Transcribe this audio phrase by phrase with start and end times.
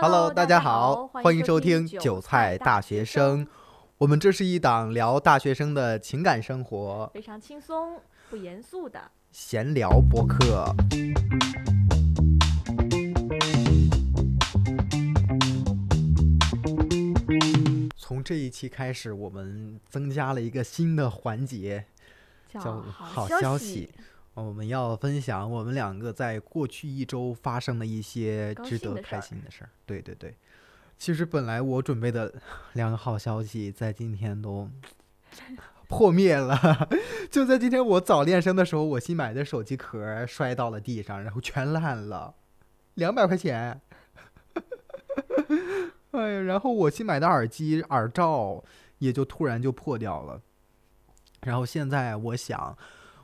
[0.00, 3.46] Hello，大家好，欢迎收听韭韭菜大学生。
[3.98, 8.98] 我们这是一档聊大学生的情感生活非常轻松不严肃的。
[9.30, 10.74] 闲聊播客。
[17.94, 21.84] 从这一期开始，我们增加了一个新的环节，
[22.50, 23.90] 叫好消息。
[24.34, 29.68] 我们要分享我们两个在过去一周发生的一些值得开心的事儿。
[29.84, 30.34] 对对对，
[30.96, 32.32] 其实本来我准备的
[32.72, 34.70] 两个好消息，在今天都
[35.86, 36.58] 破灭了。
[37.30, 42.34] 就在今天我早练声的时候，我新买的手机壳摔到了地上，然后全烂了，
[42.94, 43.82] 两百块钱。
[46.12, 48.64] 哎呀，然后我新买的耳机耳罩
[48.98, 50.40] 也就突然就破掉了。
[51.42, 52.78] 然后现在我想。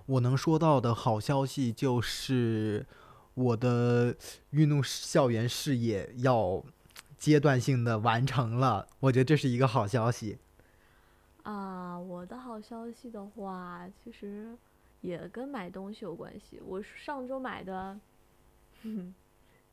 [0.08, 2.86] 我能说到的好消息就是，
[3.34, 4.16] 我的
[4.50, 6.64] 运动校园事业要
[7.18, 10.38] 阶段性的完成了，我觉得这是一个好消息。
[11.42, 14.56] 啊，我的好消息的话，其实
[15.02, 16.58] 也跟买东西有关系。
[16.64, 18.00] 我上周买的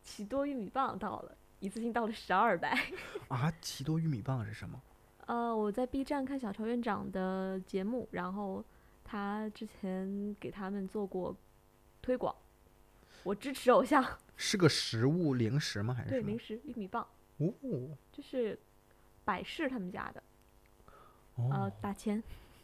[0.03, 2.77] 奇多玉米棒到了，一次性到了十二袋。
[3.29, 4.81] 啊，奇多玉米棒是什么？
[5.27, 8.61] 呃，我在 B 站看小朝院长的节目，然后。
[9.05, 11.33] 他之前给他们做过
[12.01, 12.35] 推广，
[13.23, 14.03] 我支持偶像。
[14.35, 15.93] 是个食物零食吗？
[15.93, 17.07] 还是对零食玉米棒？
[17.37, 17.53] 哦，
[18.11, 18.59] 就是
[19.23, 20.23] 百事他们家的。
[21.37, 22.21] 呃，打钱。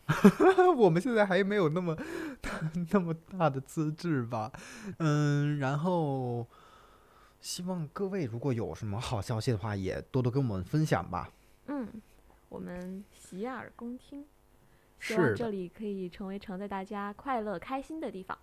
[0.76, 1.96] 我们现在还没有那么
[2.92, 4.52] 那么大的资质吧？
[4.98, 6.46] 嗯，然后
[7.40, 11.32] 希望各位如果有什么好消息的话，也多多跟我们分享吧。
[11.68, 11.88] 嗯，
[12.50, 14.26] 我们洗耳恭听。
[15.02, 18.38] 希望这里可以成为承载大家快乐开心的地方。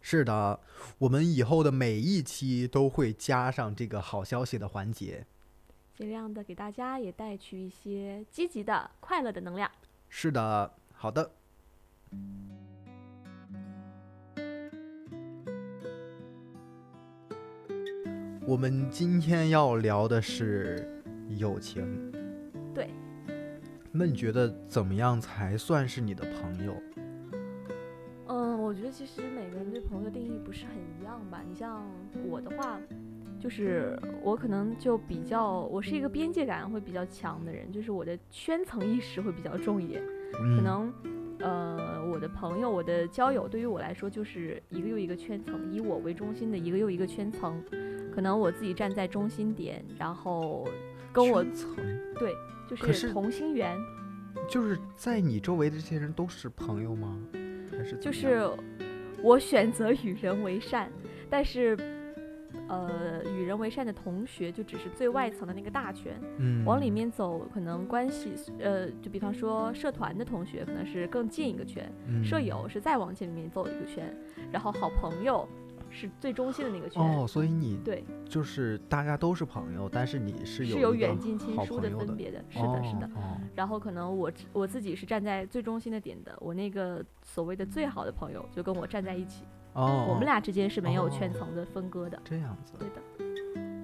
[0.00, 0.60] 是的，
[0.98, 5.24] 我们以后的每一期都会加上这个好消息的环节，
[5.96, 9.70] 尽量的给大家也带去一些积极的、快乐的能量。
[10.08, 11.30] 是的，好的。
[18.44, 21.02] 我们今天要聊的是
[21.38, 22.21] 友情。
[23.92, 23.98] 对。
[23.98, 26.74] 那你觉得怎么样才算是你的朋友？
[28.28, 31.42] 嗯，我觉得其实每个人对朋友的定义不是很一样吧。
[31.46, 31.84] 你像
[32.26, 32.80] 我的话，
[33.38, 40.02] 就是我可能就比较，我是一个边界感会比较强的人，就是我的圈层意识会比较重一点。
[40.32, 40.90] 可能，
[41.40, 47.62] 呃，我的朋友，我的交友对于我来说就是一个又一个圈层，以我为中心的一个又一个圈层。
[48.14, 50.66] 可能我自己站在中心点，然后
[51.12, 51.44] 跟我
[52.18, 52.34] 对。
[52.68, 53.76] 就是同心圆，
[54.48, 57.18] 就是在你周围的这些人都是朋友吗？
[57.70, 58.48] 还是就是
[59.22, 60.90] 我选择与人为善，
[61.28, 61.76] 但是
[62.68, 71.92] 呃，与人为善的同学就只是最外层的那个大圈，嗯，往里面走，可能关系呃，就比方说社团的同学可能是更近一个圈，
[72.24, 74.16] 舍友是再往前里面走一个圈，
[74.50, 75.46] 然后好朋友。
[75.92, 83.10] 是最中心的那个圈哦，所以你对，就是大家都是朋友，但是你是有是有远近亲疏的分别的，是的，是的。
[83.54, 89.44] 然后可能我我自己是站在最中心的点的，我那个所谓的最好的朋友就跟我站在一起。
[89.74, 92.20] 哦，我们俩之间是没有圈层的分割的。
[92.24, 92.72] 这样子。
[92.78, 93.02] 对的。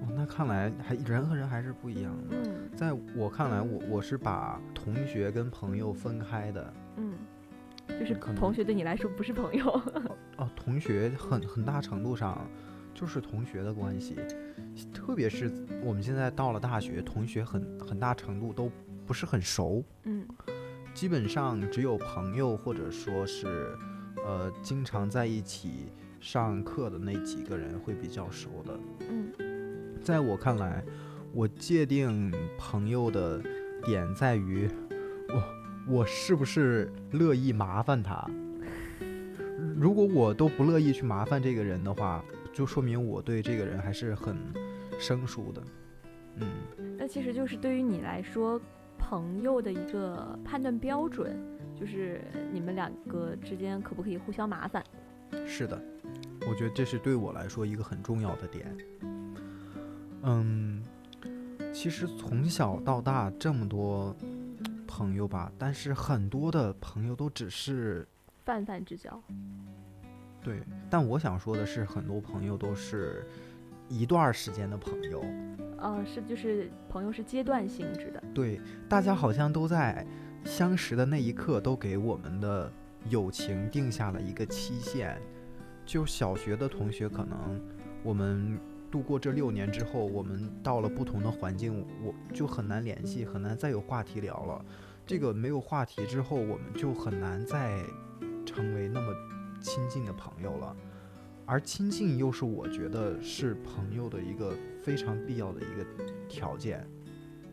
[0.01, 2.35] 哦，那看来还人和人还是不一样的。
[2.35, 6.73] 嗯，在我看来，我我是把同学跟朋友分开的。
[6.97, 7.13] 嗯。
[7.97, 9.65] 就是同学对你来说不是朋友
[10.37, 12.49] 哦，同学很很大程度上
[12.93, 14.15] 就是同学的关系，
[14.93, 15.51] 特别是
[15.81, 18.71] 我们现在到了大学，同学很很大程度都
[19.05, 20.27] 不是很熟，嗯，
[20.93, 23.47] 基本上只有朋友或者说是
[24.25, 28.79] 呃经常在一起上课的那几个人会比较熟的，
[29.09, 30.83] 嗯，在我看来，
[31.33, 33.41] 我界定朋友的
[33.83, 34.69] 点在于
[35.89, 36.05] 我。
[36.05, 38.29] 是不是乐意麻烦他？
[39.75, 44.37] 如果我都不乐意去麻烦这个人的话，就说明我对这个人还是很
[44.99, 45.63] 生疏的。
[46.35, 46.47] 嗯，
[46.97, 48.61] 那其实就是对于你来说，
[48.97, 51.35] 朋友的一个判断标准，
[51.75, 52.21] 就是
[52.51, 54.83] 你们两个之间可不可以互相麻烦？
[55.45, 55.81] 是的，
[56.47, 58.77] 我觉得这是对我来说一个很重要的点。
[60.23, 60.83] 嗯，
[61.73, 64.15] 其实从小到大这么多。
[64.99, 68.05] 朋友吧，但是很多的朋友都只是
[68.43, 69.17] 泛泛之交。
[70.43, 73.25] 对，但我想说的是，很多朋友都是
[73.87, 75.23] 一段时间的朋友。
[75.77, 78.21] 呃，是就是朋友是阶段性质的。
[78.33, 78.59] 对，
[78.89, 80.05] 大家好像都在
[80.43, 82.69] 相识的那一刻，都给我们的
[83.07, 85.17] 友情定下了一个期限。
[85.85, 87.57] 就小学的同学，可能
[88.03, 88.59] 我们
[88.91, 94.65] 度过这六年之后，我们到了不同的环境，我就很难联系，很难再有话题聊了。
[95.09, 97.83] 这个没有话题之后，我们就很难再
[98.45, 99.11] 成为那么
[99.59, 100.75] 亲近的朋友了。
[101.47, 104.53] 而亲近又是我觉得是朋友的一个
[104.83, 105.83] 非常必要的一个
[106.27, 106.87] 条件。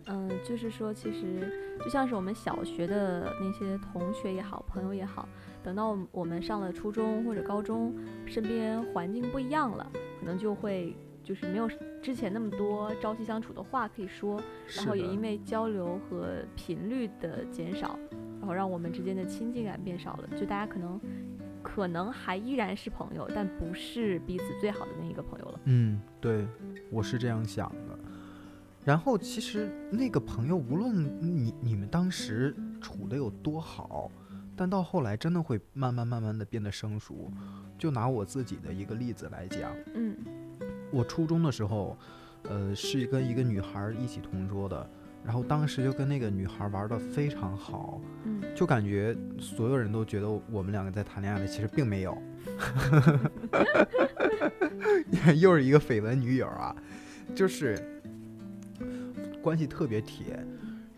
[0.04, 1.50] 嗯，就是说，其实
[1.80, 5.26] 就像是我们小学的那些同学也好，朋友也好，
[5.62, 7.94] 等到我们上了初中或者高中，
[8.26, 10.94] 身边环境不一样了，可能就会
[11.26, 11.68] 就是没有
[12.00, 14.40] 之前那么多朝夕相处的话可以说，
[14.76, 17.98] 然后也因为交流和频率的减少，
[18.38, 21.00] 然后让我们之间的亲近感变少了，就大家可能
[21.64, 25.60] 可能还依然是朋友，但不是彼此最好的那一个朋友了。
[25.64, 26.46] 嗯，对，
[26.92, 27.98] 我是这样想的。
[28.84, 34.08] 然后其实那个朋友，无论你你们当时处的有多好，
[34.54, 37.28] 但到后来真的会慢慢慢慢的变得生疏。
[37.76, 40.16] 就拿我自己的一个例子来讲，嗯，
[40.90, 41.96] 我初中的时候，
[42.44, 44.88] 呃，是跟一个女孩一起同桌的，
[45.24, 52.16] 然后当时就跟那个女孩玩的非常好，嗯，就感觉所有人都觉得我们两个在谈恋爱了，其实并没有，
[55.36, 56.74] 又是一个绯闻女友啊，
[57.34, 57.92] 就是。
[59.42, 60.44] 关系特别铁，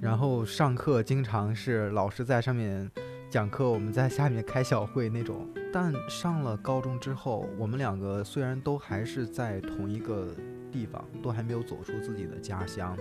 [0.00, 2.90] 然后上课经常是老师在上面
[3.28, 5.46] 讲课，我们在下面开小会那种。
[5.72, 10.34] 但上了高中之后，我们两个虽然都还是在同一个
[10.72, 12.96] 地方，都还没有走出自己的家乡，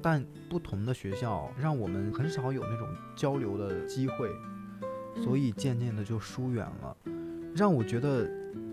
[0.00, 4.30] 但不同的学校让我们很少有那种交流的机会，
[5.22, 6.96] 所以渐渐的就疏远了，
[7.54, 8.30] 让我觉得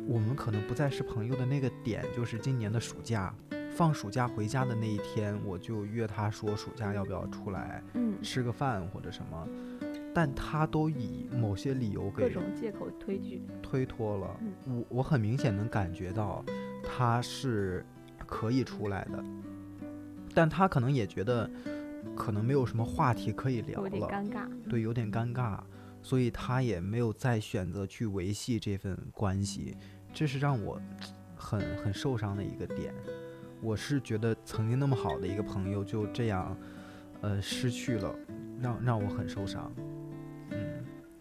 [0.07, 3.33] 我们可能不再是朋友的那个点，就是今年的暑假。
[3.75, 9.45] 放暑假回家的那一天，我就约他说暑假要不要出来，嗯，吃个饭或者什么，
[10.15, 13.41] 但他都以某些理由给各种借口推拒。
[13.61, 14.39] 推脱了。
[14.65, 16.41] 我我很明显能感觉到
[16.81, 17.85] 他是
[18.25, 19.21] 可以出来的，
[20.33, 21.51] 但他可能也觉得
[22.15, 25.59] 可能没有什么话题可以聊了，有点尴尬，对，有点尴尬，
[26.01, 29.75] 所以他也没有再选择去维系这份关系，
[30.13, 30.81] 这是让我
[31.35, 32.93] 很很受伤的一个点。
[33.61, 36.57] 我是觉得曾经那么好的一个朋友就这样，
[37.19, 38.15] 呃，失去了，
[38.61, 39.69] 让让我很受伤。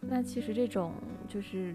[0.05, 0.93] 嗯，那其实这种
[1.27, 1.75] 就是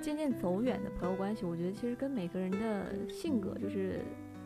[0.00, 4.00] 渐渐走远的朋友关系，我觉得其实跟每个人的性格，就是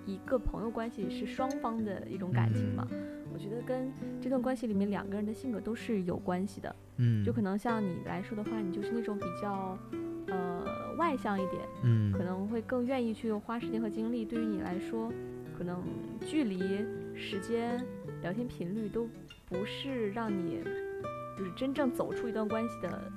[0.06, 2.86] 一个朋友关系是双方的一种感情嘛。
[3.32, 6.76] 我觉得跟这段关系里面两个人的性格都是有关系的。
[6.96, 9.78] 嗯，就可能像你来说的话，你就是那种比较。
[10.26, 14.24] 呃，外向一点，嗯，可能会更愿意去花时间和精力。
[14.24, 15.12] 对于你来说，
[15.58, 15.82] 可能
[16.24, 16.60] 距离、
[17.16, 17.84] 时间、
[18.22, 19.08] 聊天频率都
[19.48, 20.62] 不是让你
[21.40, 23.12] 就是真正走出一段关系的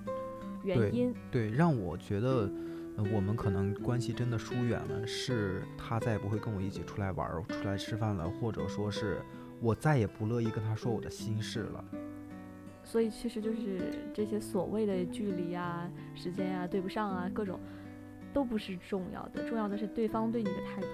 [0.63, 1.13] 原因。
[1.29, 2.49] 对，让我觉得
[3.13, 9.21] 我们可能关系真的疏远了，是他再也不会跟我一起出来玩、出来吃饭了，或者说是
[9.59, 11.83] 我再也不乐意跟他说我的心事了。
[12.81, 17.59] 所以其实就是这些所谓的距离啊、时间啊对不上啊，各种
[18.31, 20.87] 都不是重要的，重要的是对方对你的态度。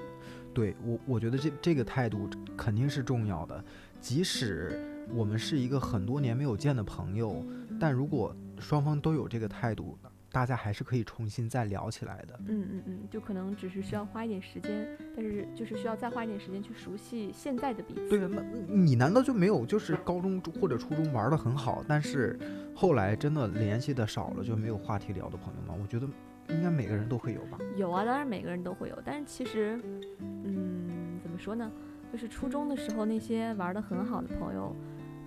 [0.51, 2.27] 对我，我觉得这这个态度
[2.57, 3.63] 肯定是重要的。
[3.99, 7.45] 即使我们是一个很多年没有见的朋友，
[7.79, 9.97] 但如果双方都有这个态度。
[10.31, 12.39] 大家还是可以重新再聊起来的。
[12.45, 18.07] 嗯嗯嗯，就可能只是需要花一点时间，但是就是需要再花一点时间去熟悉现在的彼此。
[18.09, 22.37] 对，那你难道就没有就是高中或者初中玩的很好，但是
[22.75, 25.73] 后来真的联系的少了，就没有话题聊的朋友吗？
[25.81, 26.05] 我觉得
[26.49, 27.57] 应该每个人都会有吧。
[27.75, 29.81] 有啊，当然每个人都会有，但是其实，
[30.19, 31.71] 嗯，怎么说呢？
[32.11, 34.75] 就是初中的时候那些玩的很好的朋友，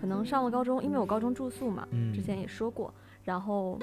[0.03, 2.93] 可能上了高中，因为我高中住宿嘛，之前也说过，
[3.25, 3.79] 然后。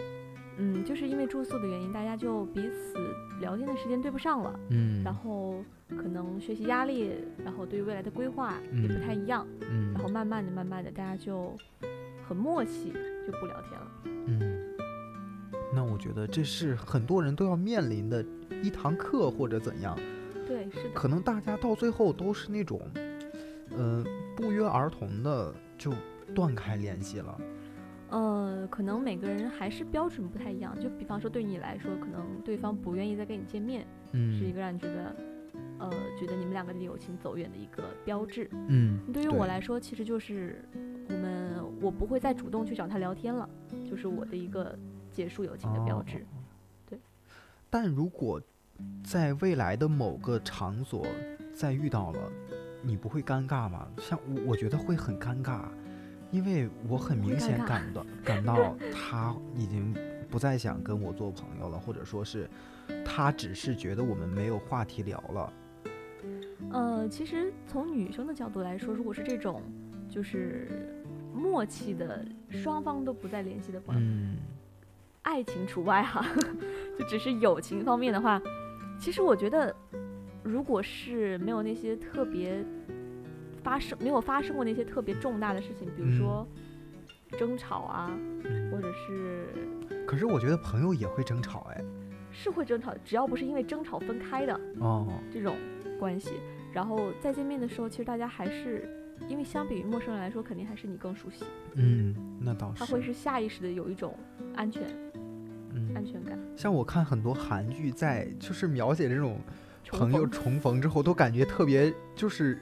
[0.61, 2.93] 嗯，就是因为住宿的原因，大家就彼此
[3.39, 4.59] 聊天的时间对不上了。
[4.71, 7.13] 嗯，然后可能学习压力，
[7.45, 9.47] 然后对于未来的规划也不太一样。
[9.61, 11.55] 嗯，然后慢慢的、慢慢的，大家就
[12.27, 12.91] 很默契，
[13.25, 13.87] 就不聊天了。
[14.25, 14.75] 嗯，
[15.73, 18.21] 那我觉得这是很多人都要面临的
[18.61, 19.97] 一堂课，或者怎样？
[20.45, 20.89] 对，是的。
[20.93, 22.81] 可能大家到最后都是那种，
[23.77, 25.91] 嗯，不约而同的就
[26.35, 27.41] 断开联系了。
[28.09, 30.79] 呃，可能每个人还是标准不太一样。
[30.79, 35.15] 就比方说，对你来说，可能对方不愿意再跟你见面，嗯，是一个让你觉得，
[35.77, 38.49] 呃，觉得你们两个的友情走远的一个标志。
[38.51, 40.63] 嗯，对于我来说，其实就是
[41.07, 43.47] 我们我不会再主动去找他聊天了，
[43.89, 44.77] 就是我的一个
[45.11, 46.25] 结束友情的标志。
[46.87, 46.99] 对。
[47.69, 48.41] 但如果
[49.03, 51.05] 在未来的某个场所
[51.53, 52.31] 再遇到了，
[52.81, 53.87] 你不会尴尬吗？
[53.97, 55.61] 像我，我觉得会很尴尬。
[56.31, 59.91] 因为我很明显感到 感到他已经
[60.29, 62.47] 不再想跟我做朋友了，或者说是
[63.03, 65.53] 他只是觉得我们没有话题聊了，
[66.71, 69.63] 呃，其实从女生的角度来说，如果是这种
[70.07, 74.37] 就是默契的，双方都不再联系的朋友，嗯，
[75.23, 76.23] 爱情除外哈，
[76.99, 78.39] 就只是友情方面的话，
[78.99, 79.75] 其实我觉得，
[80.49, 82.65] 如果是没有那些特别
[83.63, 86.47] 发生，没有发生过那些特别重大的事情，比如说
[87.37, 88.11] 争吵啊，
[88.71, 89.45] 或者是，
[90.07, 91.83] 可是我觉得朋友也会争吵，哎，
[92.31, 95.55] 是会争吵，只要不是因为争吵分开的哦，这种
[95.99, 96.31] 关系。
[96.73, 98.89] 然后再见面的时候，其实大家还是，
[99.27, 101.43] 因为相比于陌生人来说，肯定还是你更熟悉。
[101.75, 102.79] 嗯，那倒是。
[102.79, 104.15] 他会是下意识的有一种
[104.55, 104.83] 安全，
[105.73, 106.37] 嗯，安全感。
[106.55, 109.39] 像我看很多韩剧，在就是描写这种
[109.91, 112.61] 朋友重逢之后，都感觉特别就是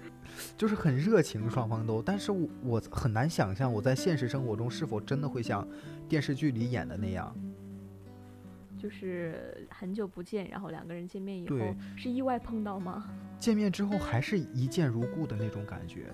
[0.58, 2.02] 就是很热情，双方都。
[2.02, 2.32] 但是
[2.64, 5.68] 我很难想象我在现实生活中是否真的会像
[6.08, 7.36] 电视剧里演的那样。
[8.78, 11.58] 就是很久不见，然后两个人见面以后
[11.96, 13.10] 是意外碰到吗？
[13.40, 16.14] 见面之后还是一见如故的那种感觉，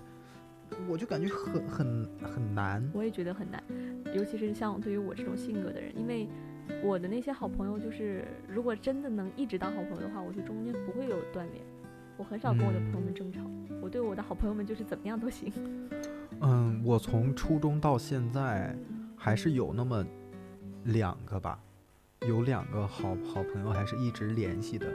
[0.88, 2.90] 我就感觉很很很难。
[2.94, 3.62] 我也觉得很难，
[4.16, 6.26] 尤其是像对于我这种性格的人，因为
[6.84, 11.64] 我的那些好朋友，就是如果真的能一直当好朋友的话，我觉得中间不会有断联。
[12.18, 13.42] 我很少跟我的朋友们争吵，
[13.82, 15.52] 我对我的好朋友们就是怎么样都行。
[16.42, 18.76] 嗯，我从初中到现在
[19.16, 20.06] 还是有那么
[20.86, 21.60] 两个吧。
[22.26, 24.88] 有两个好好朋友还是一直联系的，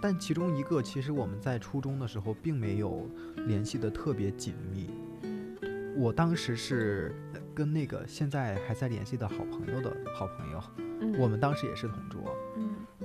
[0.00, 3.06] 但其中一个其实我们在初中的时候并没有
[3.46, 4.88] 联系的特别紧密。
[5.94, 7.14] 我当时是
[7.54, 10.62] 跟那个现在还在联系的好朋友的好朋友，
[11.18, 12.36] 我们当时也是同桌，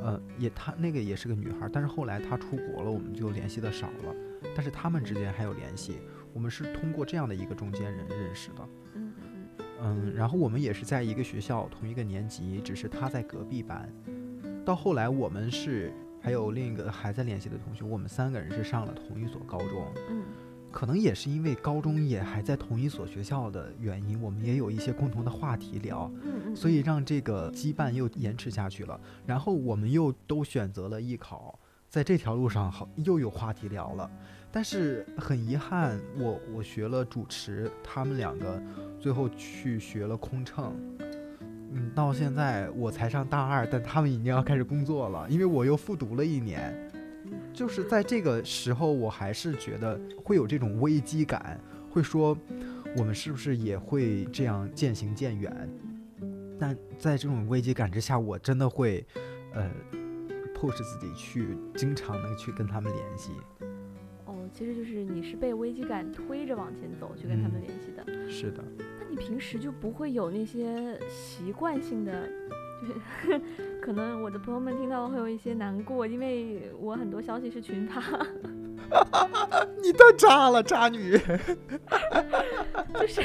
[0.01, 4.15] 呃，也她那个也是个女孩，但是后来她出国了，我们就联系的少了。
[4.55, 5.97] 但是他们之间还有联系，
[6.33, 8.69] 我们是通过这样的一个中间人认识的。
[9.81, 13.91] 嗯，然后我们也是在一个学校同一个年级，只是她在隔壁班。
[14.63, 19.87] 到后来，我们是还有另一个还在联系的同学，我们三个人是上了同一所高中。
[20.09, 20.23] 嗯，
[20.77, 26.07] 可能也是因为高中也还在同一所学校的原因，我们也有一些共同的话题聊。
[26.23, 28.99] 嗯所以让这个羁绊又延迟下去了。
[29.25, 31.57] 然后我们又都选择了艺考，
[31.89, 34.07] 在这条路上好又有话题聊了。
[34.51, 38.61] 但是很遗憾，我我学了主持，他们两个
[38.99, 40.75] 最后去学了空乘，
[41.73, 46.86] 嗯，到现在我才上大二，但他们已经要开始工作了，因为我又复读了一年，
[47.53, 52.37] 就是在这个时候，我还是觉得会有这种危机感，会说
[52.95, 55.69] 我们是不是也会这样渐行渐远？
[56.59, 59.05] 但在这种危机感之下，我真的会，
[59.53, 59.69] 呃
[60.55, 63.31] ，push 自己去经常的去跟他们联系。
[64.25, 68.29] 哦其实就是你是被危机感推着往前走，去跟他们联系的。
[68.29, 68.63] 是的。
[68.79, 72.27] 那你平时就不会有那些习惯性的，
[72.81, 73.41] 就是
[73.87, 78.03] 可能我的朋友们听到会有一些难过，因为我很多消息是群发。
[79.81, 81.17] 你太渣了，渣女。
[82.93, 83.21] 就是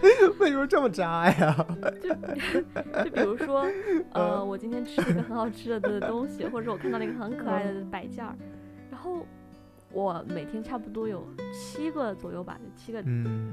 [0.40, 1.54] 为什么这么渣呀？
[2.00, 3.66] 就就比如说，
[4.14, 8.34] 呃，我今天吃了一个很好吃的东西，或者我看到了一个很可爱的摆件儿，
[8.90, 9.26] 然后。
[9.92, 13.02] 我每天差不多有七个左右吧，就七个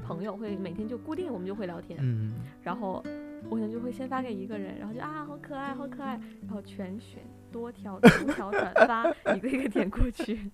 [0.06, 1.98] 朋友会每天就固定，我们就会聊天。
[2.02, 3.02] 嗯，然后
[3.50, 7.22] 我可能就会先发给一个人，然后就啊好可爱，好可爱，然后全选
[7.52, 10.50] 多条多条转发，一个一个点过去。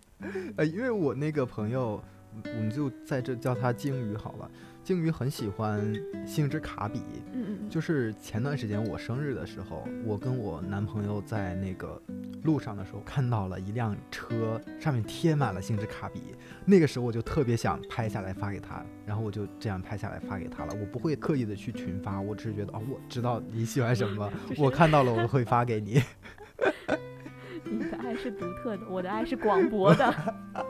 [0.57, 2.03] 呃， 因为我那个朋友，
[2.45, 4.51] 我们就在这叫他鲸鱼好了。
[4.83, 5.95] 鲸鱼很喜欢
[6.27, 7.01] 星之卡比，
[7.33, 12.01] 嗯嗯，就是前段时间我生日的时候，我跟我男朋友在那个
[12.43, 16.35] 路上的时候，看到了一辆车上面贴满了星之卡比，
[16.65, 20.75] 那个时候我就特别想拍下来发给他，然后我就这样拍下来发给他了。
[20.81, 26.03] 我不会刻意的去群发，我只是觉得哦，我知道你喜欢什么， 我看到了我会发给你。
[27.63, 30.35] 你的爱是独特的，我的爱是广博的。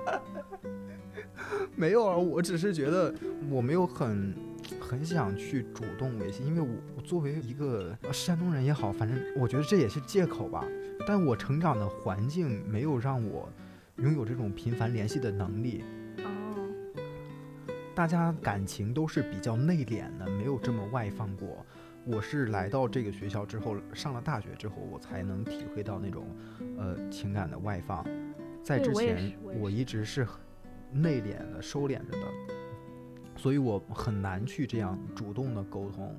[1.77, 3.15] 没有啊，我只是觉得
[3.49, 4.35] 我没有很
[4.81, 10.65] 很想去主动维系，因为我我作为一个山东人也好，反正我觉得这也是借口吧。
[11.07, 13.49] 但我成长的环境没有让我
[13.97, 15.83] 拥有这种频繁联系的能力。
[16.19, 16.69] 哦，
[17.95, 21.65] 大家感情都是比较内敛的，没有这么外放过。
[22.05, 26.25] 我是来到这个学校之后，上了大学之后，我才能体会到那种
[26.79, 28.07] 呃情感的外放。
[28.63, 30.27] 在之前，我一直是。
[30.93, 32.19] 内敛的、收敛着的，
[33.37, 36.15] 所以我很难去这样主动的沟通，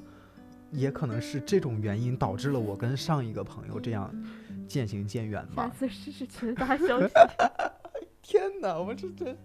[0.71, 4.13] 也可能是这种原因导致了我跟上一个朋友这样
[4.67, 5.63] 渐行渐远吧。
[5.63, 7.13] 下次试试群发消息。
[8.23, 9.35] 天哪，我这这，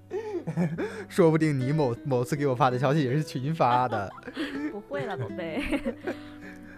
[1.09, 4.13] 说不定你某某次给我发的消息也是群发的。
[4.71, 5.63] 不会了，宝贝。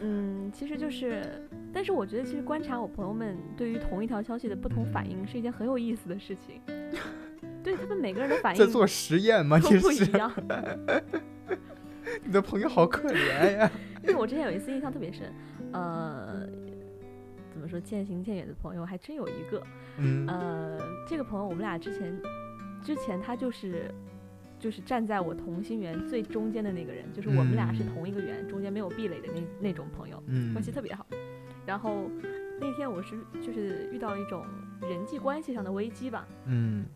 [0.00, 6.62] 嗯，其实就是，但是我觉得其实观察我朋友们对于同一条消息的不同反应是一件很有意思的事情。
[7.69, 9.59] 对他们每个人的反应在做实验吗？
[9.61, 10.33] 都不一样。
[12.25, 13.71] 你的朋友好可怜呀！
[14.03, 15.31] 因为我之前有一次印象特别深，
[15.73, 16.49] 呃，
[17.53, 19.63] 怎么说渐行渐远的朋友还真有一个。
[19.99, 20.27] 嗯。
[20.27, 22.19] 呃，这个朋友我们俩之前
[22.83, 23.93] 之前他就是
[24.59, 30.23] 就是站在我同心圆最中间的那个人，就是我们俩是同一个圆，中间没有壁垒的那那种朋友，
[30.55, 31.07] 关系特别好。
[31.67, 32.11] 然后
[32.59, 34.43] 那天我是就是遇到了一种
[34.81, 36.27] 人际关系上的危机吧。
[36.47, 36.87] 嗯。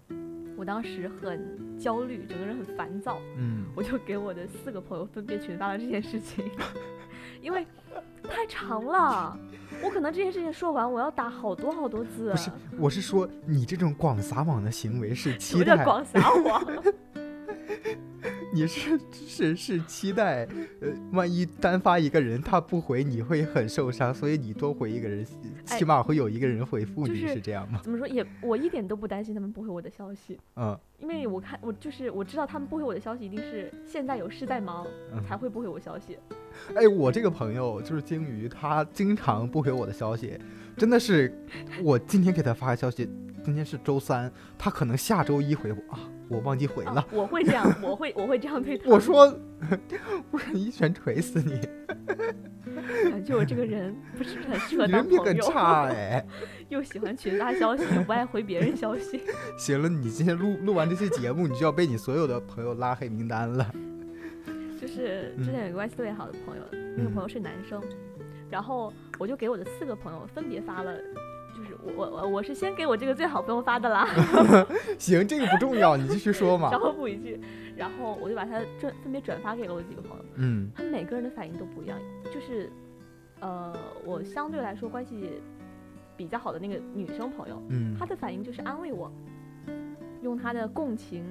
[0.57, 3.19] 我当时很焦虑，整个人很烦躁。
[3.37, 6.45] 嗯，我就给我的四个朋友分别群发了这件事情，
[7.41, 7.67] 因为
[8.29, 9.37] 太长了，
[9.83, 12.31] 我可能这件事情说完，我要打好多好多字。
[12.31, 16.65] 不是，我是说你这种广撒网的行为是期待广撒网。
[18.55, 20.47] 你是是是期待，
[20.81, 25.27] 呃，万一单发一个人他不回，你会很受伤，所以你多回一个人，
[25.65, 27.81] 起码会有一个人回复你，是这样吗？
[27.83, 34.87] 怎么说也，我一点都不担心他们不回我的消息，嗯，因为我看我就是我知道他们不回我的消息，一定是现在有事在忙
[35.27, 36.19] 才会不回我消息。
[36.75, 40.39] 哎，我这个朋友就是鲸鱼，他经常不回我的消息，
[40.77, 41.35] 真的是，
[41.83, 43.09] 我今天给他发个消息。
[43.45, 47.05] 今天是周三，他可能下周一回我啊，我忘记回了。
[47.11, 48.89] 我会这样，我会我会这样对他。
[48.91, 49.27] 我说，
[50.31, 51.61] 我一拳锤死你！
[53.11, 55.25] 感觉我这个人不是很适合 当朋友。
[55.25, 56.25] 人品很差哎，
[56.69, 59.21] 又喜欢群发消息，又不爱回别人消息。
[59.59, 63.69] 行了，你今天录录完这期节目，你就要被你所有的朋友拉黑名单了。
[64.81, 66.63] 就是之前有个关系特别好的朋友，
[66.97, 67.83] 那个朋友是男生，
[68.49, 70.93] 然后我就给我的四个朋友分别发了。
[71.57, 74.09] 就是我我我我是先给我这个最好朋友发的啦。
[74.99, 76.71] 行，这个不重要，你继续说嘛。
[76.73, 77.41] 然后补一句，
[77.77, 80.25] 然后我就把它转分别转发给了我几个朋友。
[80.37, 81.99] 嗯，他们每个人的反应都不一样。
[82.33, 82.71] 就是，
[83.41, 85.41] 呃，我相对来说关系
[86.17, 89.13] 比较好的那个女生朋友，嗯，她的反应就是安慰我。
[90.23, 91.25] 用他的共情，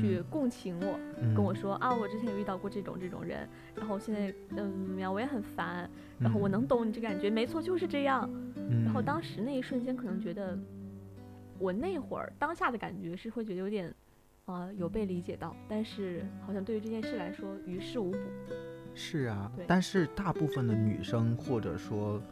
[0.00, 0.98] 去共情我，
[1.34, 8.30] 跟我说啊，我之前有遇到过这种这种人，然后现在嗯怎么样，我也很烦，然后我能懂你这感觉，没错，就是这样。
[8.84, 10.56] 然后当时那一瞬间，可能觉得
[11.58, 13.92] 我那会儿当下的感觉是会觉得有点
[14.46, 18.18] 啊有被理解到，但是好像对于这件事来说于事无补。
[18.94, 22.22] 是啊，但是大部分的女生或者说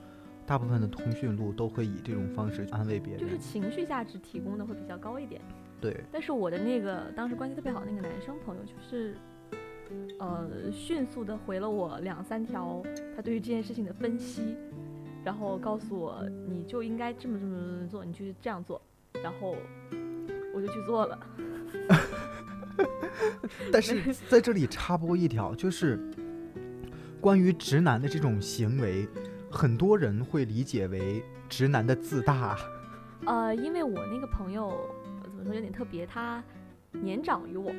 [0.44, 5.40] 大部分的通讯录都会以这种方式安慰别人，就是情绪价值提供的会比较高一点。
[5.78, 9.14] 对，但是我的那个当时关系特别好那个男生朋友，就是，
[10.18, 12.82] 呃，迅速的回了我两三条
[13.14, 14.56] 他对于这件事情的分析，
[15.22, 18.80] 然后告诉我你就应该这么这么这么做，你去这样做，
[19.22, 19.54] 然后
[20.54, 21.18] 我就去做了。
[23.70, 26.00] 但是在这里插播一条，就是
[27.20, 29.06] 关于直男的这种行为，
[29.50, 32.56] 很多人会理解为直男的自大。
[33.26, 34.74] 呃，因为我那个朋友。
[35.46, 36.42] 说有点特别，他
[36.90, 37.72] 年长于我，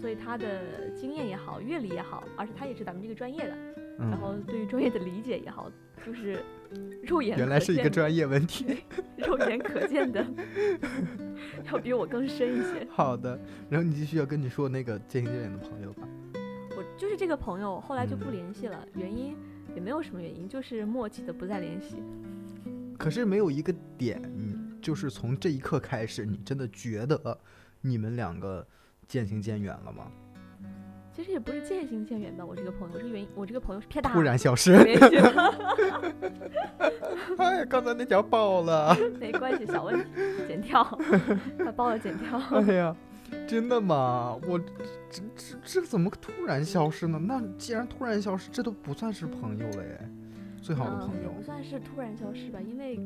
[0.00, 3.56] 所以他的经验也好，阅历也好，而且他也是咱们这个专业的，
[3.98, 5.70] 然后对于专业的理解也好，
[6.04, 6.38] 就是
[7.02, 8.84] 肉眼原来是一个专业问题，
[9.16, 10.24] 肉眼可见的
[11.70, 12.86] 要比我更深一些。
[12.90, 16.08] 好的，然后你继续要跟你说那个渐行渐远的朋友吧。
[16.76, 19.36] 我就是这个朋友，后来就不联系了，原因
[19.74, 21.96] 也没有什么原因，就是默契的不再联系。
[22.98, 24.22] 可是没有一个点。
[24.82, 27.38] 就是从这一刻开始，你真的觉得
[27.80, 28.66] 你们两个
[29.06, 30.10] 渐行渐远了吗？
[31.14, 34.72] 其实也不是渐行渐远吧，我这个朋友，这个原因，我这个朋友是骗大，突然消 失。
[37.36, 40.04] 哎，刚才那条爆了， 没关系，小问题，
[40.48, 40.82] 剪掉，
[41.58, 42.38] 把爆了剪掉。
[42.50, 42.96] 哎呀，
[43.46, 44.34] 真的吗？
[44.48, 47.18] 我这这这怎么突然消失呢？
[47.18, 50.08] 那既然突然消失，这都不算是朋友了耶，
[50.62, 52.98] 最好的朋友不算是突然消失吧，因为。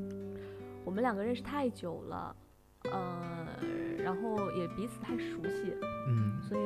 [0.86, 2.34] 我们两个认识太久了，
[2.92, 3.44] 呃，
[3.98, 5.74] 然后也彼此太熟悉，
[6.08, 6.62] 嗯，所以，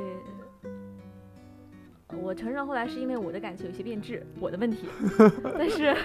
[2.23, 4.87] 我承认后来是因为我的感情有些变质，我的问题，
[5.57, 5.97] 但是，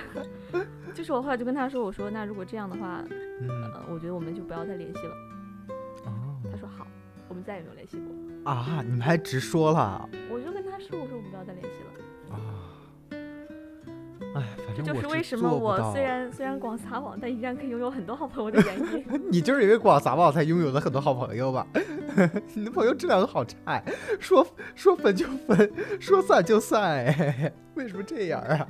[0.94, 3.04] 就是我后来就跟他说，我说那如果这样的话，
[3.42, 3.50] 嗯，
[3.92, 5.14] 我觉得我们就不要再联系了。
[6.06, 6.88] 哦，他说好，
[7.28, 8.16] 我们再也没有联系过。
[8.50, 10.10] 啊，你们还直说了？
[10.32, 12.05] 我就跟他说，我说我们不要再联系了。
[14.36, 19.06] 哎，反正就是为什么我虽然虽然广撒网，但依然可以拥有很多好朋友的原因。
[19.32, 21.66] 你就是因为广撒网才拥有了很多好朋友吧？
[22.54, 23.82] 你的朋友质量都好差，
[24.20, 24.46] 说
[24.76, 28.68] 说分就分，说散就散，哎， 为什么这样啊？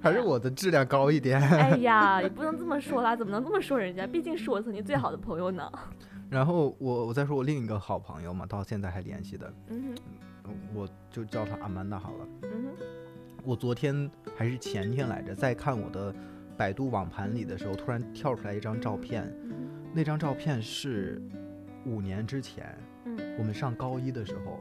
[0.00, 1.40] 还是我的质量高一点？
[1.40, 4.06] 哎呀，也不能这么说啦，怎么能这么说人家？
[4.06, 5.70] 毕竟是我曾经最好的朋友呢。
[6.30, 9.94] 然后我我再说我另一个好朋友嘛，到现在还联系的，嗯
[10.44, 12.84] 哼，我就叫他阿曼达好了，嗯哼。
[13.48, 16.14] 我昨天还是前天来着，在看我的
[16.54, 19.34] 百度网盘里的时候，突然跳出来一张照片。
[19.94, 21.18] 那张照片是
[21.86, 24.60] 五年之前，嗯，我们上高一的时候，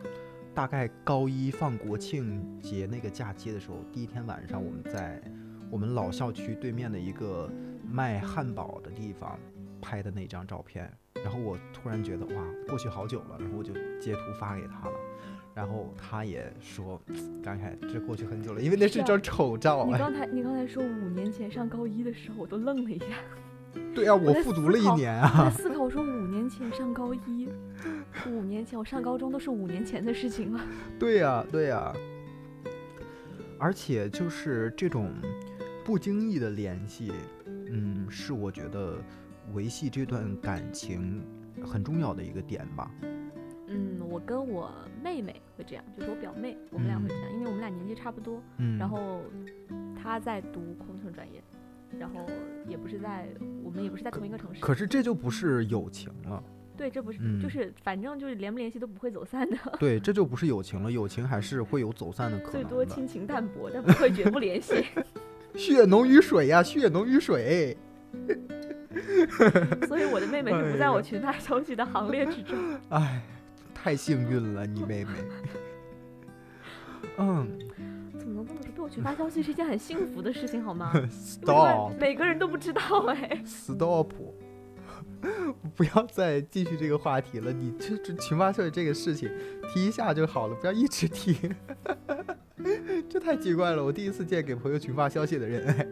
[0.56, 5.21] 大概高一放国庆节那个假期的时候，第一天晚上我们在
[5.69, 7.52] 我们老校区对面的一个
[7.84, 9.38] 卖汉堡的地方
[9.82, 10.89] 拍的那张照片。
[11.26, 14.95] 然后我突然觉得哇，过去好久了，然后我就截图发给他了。
[15.58, 17.02] 然后他也说，
[17.43, 19.88] 感慨这过去很久了，因为那是张丑照。
[19.88, 23.06] 你刚才你刚才说五年前上高一的时候，我都愣了一下。
[23.96, 25.46] 对啊，我复读了一年啊。
[25.46, 27.50] 我在 思考，我说五年前上高一，
[28.28, 30.62] 五年前我上高中都是五年前的事情了。
[31.00, 31.91] 对呀，对呀。
[33.58, 35.12] 而且就是这种
[35.84, 37.12] 不经意的联系，
[37.48, 38.96] 嗯，是我觉得
[39.54, 41.26] 维系这段感情
[41.65, 42.91] 很重要的一个点吧。
[43.67, 44.71] 嗯，我跟我
[45.03, 48.41] 妹妹会这样，就是我表妹，我们俩会这样，因为我们俩年纪差不多。
[48.58, 48.77] 嗯。
[48.77, 49.21] 然后
[50.01, 51.41] 她在读空乘专业。
[51.97, 52.19] 然后
[52.67, 53.30] 也不是在
[53.63, 56.43] 我们也不是在同一个城市，可是这就不是友情了。
[56.75, 59.58] 对，这不是，就是反正就是联不联系都不会走散的。
[59.80, 62.51] 对，这就不是友情了，友情还是会有走散的可能。
[62.51, 64.84] 最多亲情淡薄，但不会绝不联系。
[65.56, 67.77] 血浓于水呀，血浓于水。
[69.88, 72.58] 所以我的妹妹是不在我群发消息的行列之中。
[72.91, 73.21] 哎，
[73.84, 75.12] 太幸运了，你妹妹。
[77.18, 77.48] 嗯。
[78.18, 78.72] 怎么能这么说？
[78.76, 81.94] 被我群发消息是一件很幸福的事情，好吗？Stop！
[81.98, 83.42] 每个人都不知道哎。
[83.46, 84.12] Stop！
[85.76, 87.54] 不要再继续这个话题了。
[87.54, 89.30] 你这这群发消息这个事情，
[89.74, 91.38] 提一下就好了，不要一直提。
[93.08, 95.66] 这太奇怪了，我第一次见给朋友群发消息的人。
[95.68, 95.88] 哎。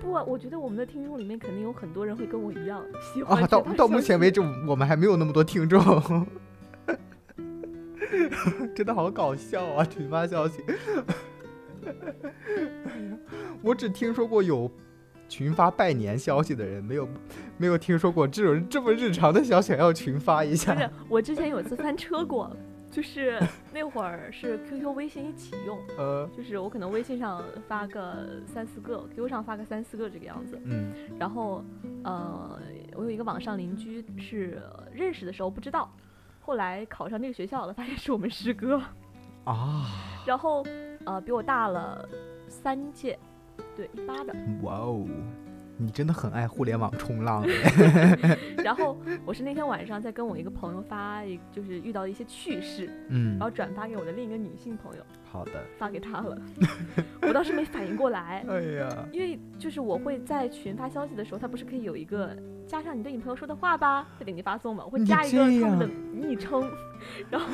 [0.00, 3.42] 不，我觉得我们的听众里面肯定有很多人会跟我一样喜欢。
[3.42, 5.78] 啊，到到目前为止，我们还没有那么多听众。
[8.74, 9.84] 真的好搞笑啊！
[9.84, 10.62] 群发消息，
[13.62, 14.70] 我只听说过有
[15.28, 17.08] 群发拜年消息的人，没有
[17.58, 20.74] 没有听说过这种这么日常的消息要群发一下。
[20.74, 22.54] 不是， 我之前有一次翻车过，
[22.90, 23.40] 就是
[23.72, 31.64] 那会儿是 QQ、微信一起用，呃，就是我可能微信上发个三四个，QQ 上发个三四个这个样子，嗯，然后
[32.04, 32.58] 呃，
[32.94, 34.60] 我有一个网上邻居是
[34.92, 35.90] 认识的时候不知道。
[36.50, 38.82] 后来考上那个学校了，发现是我们师哥
[39.44, 39.86] 啊，
[40.26, 40.66] 然后
[41.04, 42.04] 呃比我大了
[42.48, 43.16] 三届，
[43.76, 44.34] 对一八的。
[44.62, 45.06] 哇哦，
[45.76, 47.46] 你真的很爱互联网冲浪。
[48.64, 55.04] 然后我是那天晚上在跟我一个朋友发，就是遇到一些趣事，嗯，然后转发给我的另一个女性朋友。
[55.30, 56.36] 好的，发给他了。
[57.22, 66.68] 我当时没反应过来，哎呀，因为就是我会在群发消息的时候，他不是可以有一个加上你对你朋友说的话吧，再给你发送嘛，我会加一个他们的昵称，
[67.30, 67.46] 然后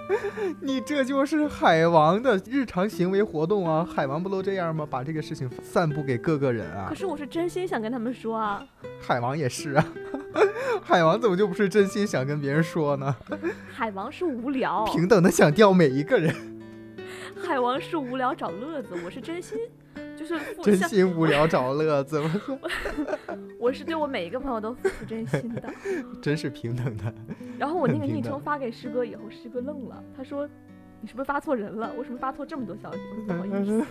[0.60, 3.84] 你这就是海王的日常行为活动啊！
[3.84, 4.86] 海王不都这样吗？
[4.88, 6.86] 把这个事情散布给各个人啊！
[6.88, 8.66] 可是我是真心想跟他们说啊。
[9.00, 9.86] 海王也是啊，
[10.82, 13.14] 海王怎么就不是真心想跟别人说呢？
[13.72, 16.34] 海王是无聊，平等的想钓每一个人。
[17.46, 19.58] 海王是无聊找乐子，我是真心，
[20.16, 22.22] 就是真心无聊找乐子。
[23.58, 25.62] 我是对我每一个朋友都付出真心的，
[26.22, 27.12] 真是平等的。
[27.58, 30.48] 然后我那个昵称发给师哥以后，师哥愣了，他说
[31.00, 31.92] ：“你是不是发错人了？
[31.98, 33.84] 为什么发错这么多消息？”我说：“不好意思。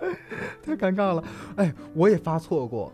[0.62, 1.24] ”太尴尬了。
[1.56, 2.92] 哎，我也发错过，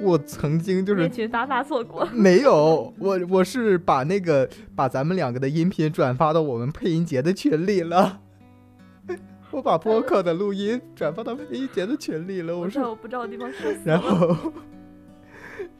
[0.00, 2.06] 我曾经就是群发发错过。
[2.12, 8.22] 没有，我我是把那个把咱们两个的音频转发到我们配音节的群里了。
[9.56, 12.54] 我把播客的录音转发到配音节的群里了。
[12.54, 13.80] 我说我不知道的地方是。
[13.86, 14.52] 然后，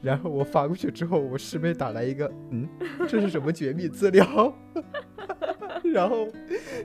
[0.01, 2.67] 然后我发过去之后，我师妹打来一个，嗯，
[3.07, 4.51] 这是什么绝密资料？
[5.93, 6.27] 然后，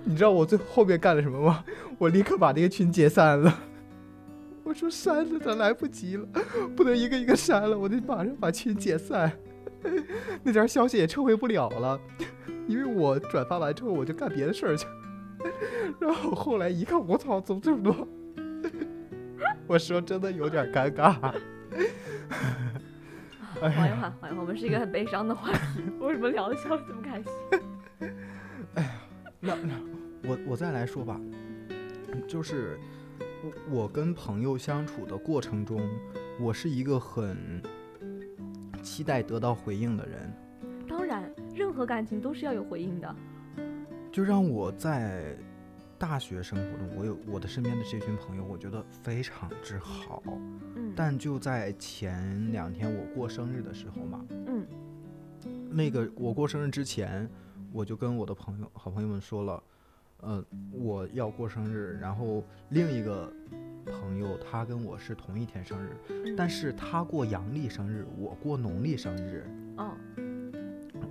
[0.04, 1.64] 你知道我最后面干了什么吗？
[1.96, 3.58] 我立刻把那个群解散了。
[4.62, 6.28] 我说删了，咱来不及了，
[6.76, 9.32] 不能一个一个删了，我得马上把群解散。
[10.42, 11.98] 那条消息也撤回不了了，
[12.68, 14.86] 因为我转发完之后，我就干别的事儿去。
[16.00, 18.08] 然后后来一看，我操，怎么这么多？
[19.66, 21.12] 我说真的有点尴尬。
[23.60, 27.32] 缓一缓，缓一缓，我们是一个很悲伤的话题，为什么聊的笑得这么开心？
[28.74, 28.90] 哎呀，
[29.40, 29.74] 那那
[30.28, 31.20] 我我再来说吧，
[32.26, 32.78] 就是
[33.42, 33.52] 我
[33.82, 35.80] 我跟朋友相处的过程中，
[36.40, 37.62] 我是一个很
[38.82, 40.32] 期待得到回应的人。
[40.88, 43.14] 当然，任何感情都是要有回应的。
[44.12, 45.34] 就让我在
[45.98, 50.22] 大学生活中，我有我的身边的这群朋友，我觉得非常之好。
[50.76, 50.92] 嗯。
[50.94, 54.66] 但就在前两天我过生日的时候嘛，嗯，
[55.70, 57.26] 那个我过生日之前，
[57.72, 59.62] 我就跟我的朋友、好朋友们说了，
[60.20, 61.98] 呃，我要过生日。
[61.98, 63.32] 然后另一个
[63.86, 69.46] 朋友他跟我是同一天生日，但是他过阳历生日，我过农历生日。
[69.78, 69.96] 哦。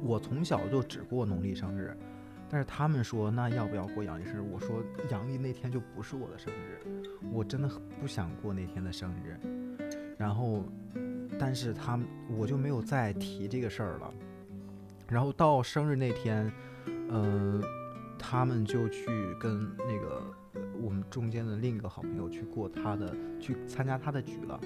[0.03, 1.95] 我从小就只过农历生日，
[2.51, 4.41] 但是他们说那要不要过阳历生日？
[4.41, 6.81] 我说阳历那天就不是我的生日，
[7.31, 9.39] 我真的很不想过那天的生日。
[10.17, 10.65] 然后，
[11.39, 12.05] 但是他们
[12.37, 14.13] 我就没有再提这个事儿了。
[15.07, 16.51] 然后到生日那天，
[17.09, 17.61] 呃，
[18.19, 19.05] 他们就去
[19.39, 20.21] 跟那个
[20.81, 24.59] 我们中间的另一个好朋友去过他的，去参加他的局了。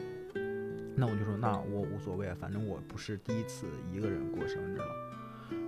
[0.96, 4.86] 那我就说，那我无所谓，反正我不是第一次一个人过生日了。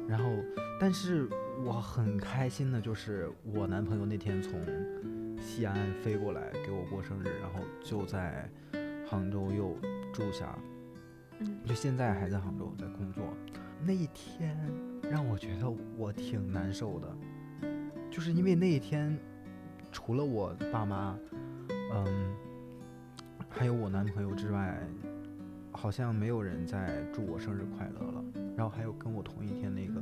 [0.07, 0.31] 然后，
[0.79, 1.27] 但是
[1.65, 4.59] 我很开心的就是我男朋友那天从
[5.39, 8.49] 西安飞过来给我过生日，然后就在
[9.05, 9.77] 杭州又
[10.13, 10.57] 住下，
[11.39, 13.23] 嗯，就现在还在杭州在工作。
[13.85, 14.57] 那一天
[15.03, 17.17] 让我觉得我挺难受的，
[18.09, 19.17] 就是因为那一天
[19.91, 21.19] 除了我爸妈，
[21.93, 22.35] 嗯，
[23.49, 24.81] 还有我男朋友之外。
[25.77, 28.23] 好像没有人在祝我生日快乐了，
[28.57, 30.01] 然后还有跟我同一天那个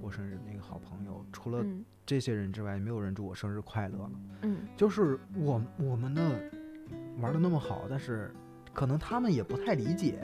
[0.00, 1.62] 过生日那个好朋友，除了
[2.06, 4.10] 这些人之外，没有人祝我生日快乐了。
[4.40, 6.22] 嗯，就是我我们的
[7.20, 8.32] 玩的那么好，但是
[8.72, 10.18] 可能他们也不太理解，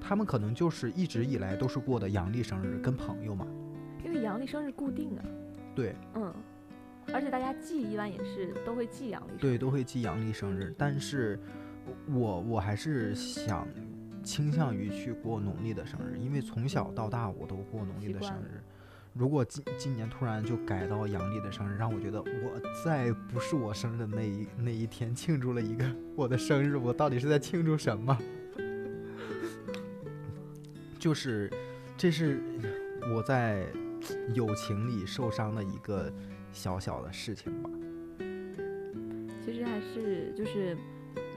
[0.00, 3.46] 他们可能就是一直以来都是过的阳历生日，跟朋友嘛。
[4.04, 5.24] 因为阳历生日固定啊。
[5.76, 5.94] 对。
[6.16, 6.34] 嗯，
[7.12, 9.38] 而且大家记一般也是都会记阳历。
[9.38, 11.38] 对，都会记阳历生日，但是
[12.08, 13.64] 我我还是想。
[14.22, 18.62] 倾向于去过农历的生日，因为从小到大我都过农历的生日。
[19.14, 28.16] 如果今今年突然就改到阳历的生日，让我觉得我在不是我生日的那一那一天庆祝了一个我的生日，我到底是在庆祝什么？
[30.98, 31.50] 就是，
[31.96, 32.40] 这是
[33.14, 33.66] 我在
[34.34, 36.12] 友情里受伤的一个
[36.52, 37.70] 小小的事情吧。
[39.44, 40.76] 其实还是就是。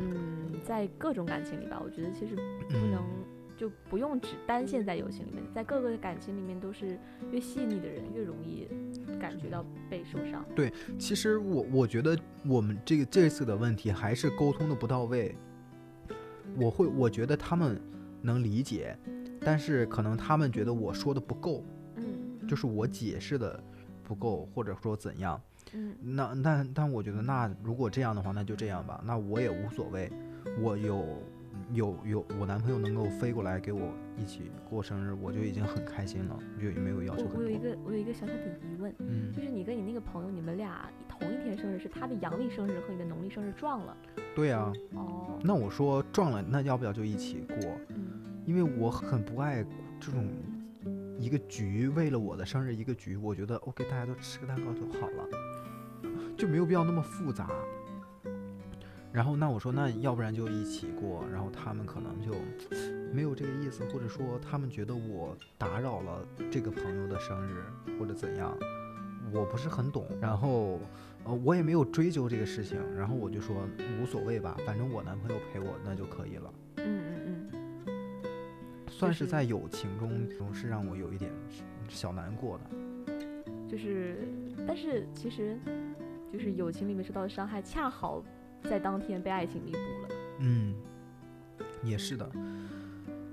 [0.01, 2.35] 嗯，在各种感情里吧，我觉得其实
[2.67, 3.03] 不能
[3.55, 6.99] 就不用只单线在友情里面，在各个感情里面都是
[7.31, 8.67] 越细腻的人越容易
[9.19, 10.43] 感觉到被受伤。
[10.55, 15.35] 对，其实我我觉得我们这个这次的问题还是沟通的不到位。
[16.57, 17.79] 我会我觉得他们
[18.21, 18.97] 能理解，
[19.39, 21.63] 但是可能他们觉得我说的不够，
[21.95, 23.63] 嗯，就是我解释的
[24.03, 25.41] 不够，或者说怎样。
[25.73, 30.11] 嗯，那那但我觉得那如果这样的话，那就这样吧，那我也无所谓。
[30.59, 31.05] 我有
[31.71, 43.95] 有有我男朋友能够飞过来给我一起过生日，我就已经很开心了，就也没有要求我我有一个我有一个小小的疑问，嗯，就是你跟你那个朋友，你们俩同一天生日，是他的阳历生日和你的农历生日撞了？
[44.35, 44.73] 对啊。
[44.95, 45.39] 哦。
[45.43, 47.77] 那我说撞了，那要不要就一起过？
[47.89, 48.07] 嗯。
[48.43, 49.63] 因为我很不爱
[49.99, 50.27] 这种
[51.19, 55.27] 一个局，为了我的生日一个局，我觉得 OK，大家都吃个蛋糕就好了。
[56.41, 57.51] 就没有必要那么复杂。
[59.13, 62.33] 然后那我说那要不然就一起过，然后他们可能就
[63.13, 67.63] 没有这个意思，或者说他们觉得我打扰了这个朋友的生日
[67.99, 68.57] 或者怎样，
[69.31, 70.07] 我不是很懂。
[70.19, 70.79] 然后
[71.25, 73.55] 呃我也没有追究这个事情，然后我就说
[74.01, 76.53] 无所谓吧，反正我男朋友陪我那就可以了。
[76.77, 77.51] 嗯嗯
[77.85, 77.91] 嗯，
[78.89, 81.29] 算是在友情中总是让我有一点
[81.87, 82.63] 小难过的。
[83.69, 84.27] 就是，
[84.65, 85.55] 但是其实。
[86.31, 88.23] 就是友情里面受到的伤害，恰好
[88.63, 90.15] 在当天被爱情弥补了。
[90.39, 90.75] 嗯，
[91.83, 92.29] 也是的，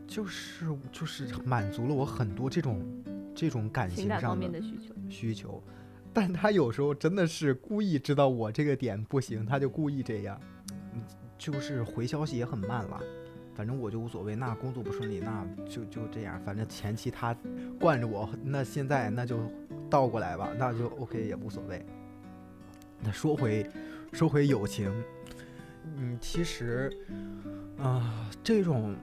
[0.06, 2.82] 就是就是满足了我很多这种
[3.34, 5.62] 这种感情上面的需求需求，
[6.12, 10.40] 但他有时候真的是故意知道我这个点不行，他就故意这样，
[11.38, 13.00] 就是回消息也很慢了。
[13.54, 16.40] 反正我就无所谓，那工作不顺利，那就就这样。
[16.44, 17.36] 反正前期他
[17.80, 19.40] 惯着我，那现在那就
[19.90, 21.84] 倒过来吧，那就 OK 也无所谓。
[23.00, 23.68] 那说回，
[24.12, 24.92] 说回友情，
[25.96, 26.92] 嗯，其实，
[27.78, 28.94] 啊，这种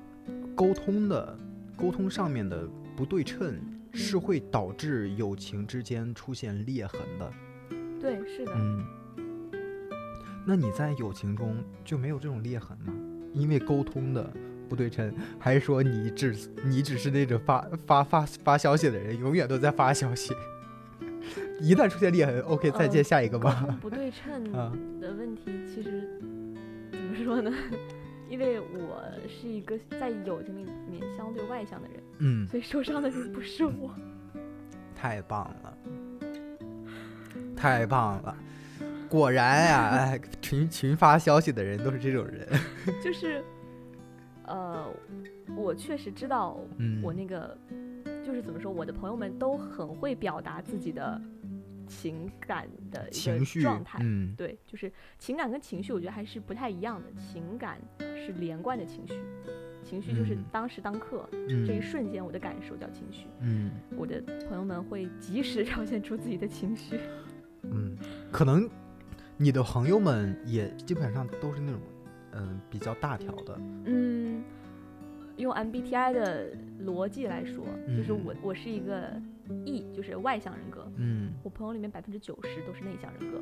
[0.55, 1.37] 沟通的
[1.77, 3.57] 沟通上面的不对称，
[3.93, 7.33] 是会导致友情之间出现裂痕的。
[7.99, 8.51] 对，是的。
[8.55, 8.85] 嗯，
[10.45, 12.93] 那你在友情中就没有这种裂痕吗？
[13.33, 14.31] 因为沟通的
[14.69, 20.33] 不对称，还是说你只你只是那种发发发发消息的人，永远都在发消息？
[21.59, 23.77] 一旦出现裂痕，OK，再见下一个吧。
[23.81, 24.51] 不对 称
[24.99, 26.09] 的问题其实
[26.91, 27.51] 怎么说呢？
[28.27, 33.93] 因为我是一个在友情里面相对外向的人，嗯，所以受伤的人不是我。
[34.97, 35.77] 太棒了，
[37.55, 38.35] 太棒了！
[39.07, 42.47] 果然呀，哎，群群发消息的人都是这种人。
[43.03, 43.43] 就是，
[44.47, 44.87] 呃，
[45.55, 46.57] 我确实知道，
[47.03, 47.55] 我那个
[48.25, 51.21] 就是怎么说，我的朋友们都很会表达自己的。
[51.87, 57.07] 情感的一个状态，嗯，对，就是情感跟情绪，我觉得还是不太一样的。
[57.13, 59.13] 情感是连贯的情绪，
[59.83, 61.27] 情绪就是当时当刻
[61.65, 63.27] 这一瞬间我的感受叫情绪。
[63.41, 66.99] 嗯，我的朋友们会及时表现出自己的情绪。
[67.63, 67.95] 嗯，
[68.31, 68.69] 可能
[69.37, 71.81] 你的朋友们也基本上都是那种
[72.33, 73.59] 嗯比较大条的。
[73.85, 74.43] 嗯，
[75.37, 79.19] 用 MBTI 的逻辑来说，就是我我是一个
[79.65, 80.89] E，就是外向人格。
[80.97, 83.41] 嗯，我朋友里面百分之九十都是内向人格。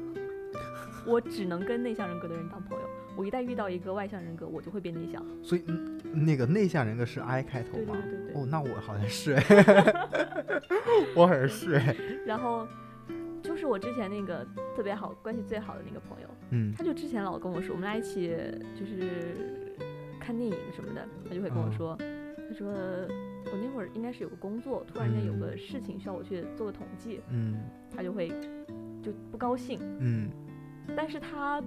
[1.05, 2.85] 我只能跟内向人格的人当朋友。
[3.15, 5.23] 我一旦遇到一个外向人格，我就会变内向。
[5.43, 5.63] 所以，
[6.13, 7.97] 那个内向人格是 I 开头吗？
[8.01, 8.41] 对对对对。
[8.41, 9.33] 哦，那我好像是，
[11.15, 11.73] 我好像是。
[12.25, 12.67] 然后，
[13.41, 18.35] 就是我之前那个特别好、关系最好的那个朋友，嗯，他就之前老跟我说，我们俩一起
[18.79, 19.41] 就是
[20.19, 22.73] 看电影什么的，他就会跟我说，他说
[23.51, 27.59] 我那会儿应该是有个工作，突然间有个事情需要我去做个统计，嗯，
[27.95, 28.29] 他就会
[29.01, 30.29] 就不高兴，嗯。
[30.97, 31.63] 但是他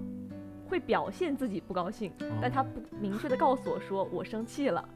[0.67, 2.11] 会表现自己不高兴，
[2.41, 4.87] 但他不明确的告诉我说我生气了，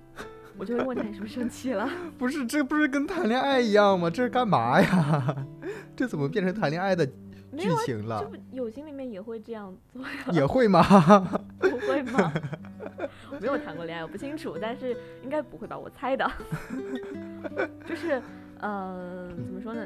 [0.58, 1.90] 我就会问他你是不是生气了？
[2.20, 4.10] 不是，这不是跟谈恋爱一样吗？
[4.10, 5.36] 这是干嘛呀？
[5.96, 7.08] 这怎么变成谈恋爱的
[7.58, 8.24] 剧情了？
[8.32, 10.10] 这友情里面也会这样做呀？
[10.32, 10.82] 也会吗？
[11.60, 12.34] 不会吗？
[13.40, 15.78] 没有谈过恋爱，我不清楚，但是应该不会吧？
[15.78, 16.30] 我猜的。
[17.88, 18.22] 就是，
[18.60, 19.86] 呃，怎么说呢？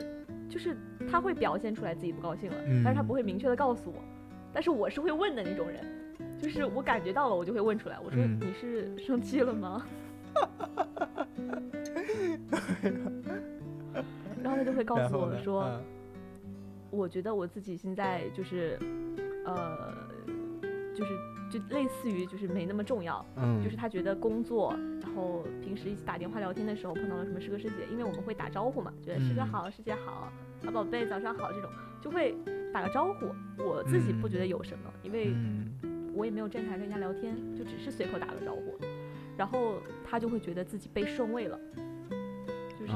[0.49, 0.77] 就是
[1.09, 3.99] 他会表现出来自己不高兴了，但是他不会明确的告诉我。
[4.53, 5.83] 但是我是会问的那种人，
[6.41, 7.97] 就是我感觉到了，我就会问出来。
[7.99, 9.85] 我说你是生气了吗？
[14.43, 15.81] 然后他就会告诉我说，
[16.95, 18.79] 我觉得我自己现在就是，
[19.45, 19.93] 呃，
[20.95, 21.11] 就是
[21.51, 23.25] 就类似于就是没那么重要。
[23.35, 30.31] 嗯，就是他觉得工作，然后平时一起打电话聊天的时候碰到了什么师哥师姐，因为我们会打招呼嘛，觉得师哥好，师姐好，
[30.65, 31.69] 啊宝贝早上好这种，
[32.01, 32.35] 就会。
[32.73, 35.33] 打个招呼，我自己不觉得有什么，因为
[36.13, 38.77] 我也没有站起来跟人家聊天，就只是随口打个招呼，
[39.37, 41.57] 然后他就会觉得自己被顺位了，
[42.77, 42.91] 就是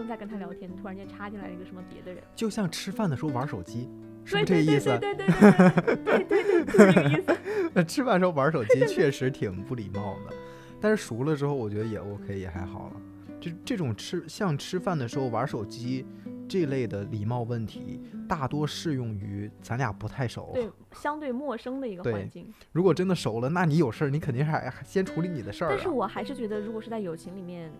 [0.00, 2.22] 正在跟他聊天突然间插进来一个什么别的人。
[2.34, 3.88] 就像吃饭的时候玩手机
[4.24, 6.24] 是不是这意思对对对？
[6.24, 7.36] 对对对对对
[7.74, 10.34] 那吃饭时候玩手机确实挺不礼貌的
[10.80, 13.00] 但是熟了之后我觉得也 ok 也还好了
[13.40, 16.06] 就这种吃像吃饭的时候玩手机
[16.48, 27.70] 这类的礼貌问题大多适用于咱俩不太熟对相对陌生的一个环境如果真的熟了那你有事儿你肯定还先处理你的事儿但是我还是觉得如果是在友情里面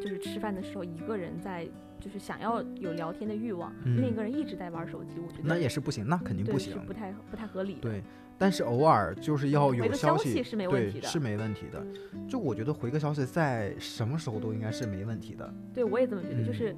[0.00, 1.66] 就是吃饭的时候，一个人在，
[2.00, 7.74] 就是想要有聊天的欲望，另一个人一直在玩手机，我觉得那也是不行，那肯定不行，不太不太合理。
[7.80, 8.02] 对，
[8.38, 11.84] 但是偶尔就是要有消息是没问题的，是没问题的。
[12.28, 15.54] 就我觉得回个消息，在什么时候都应该是没问题的。
[15.74, 16.74] 对，我也这么觉得，就是。